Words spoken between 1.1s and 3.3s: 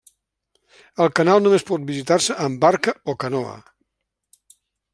canal només pot visitar-se amb barca o